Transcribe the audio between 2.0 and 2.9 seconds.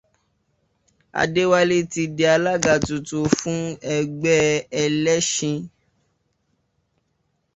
di alága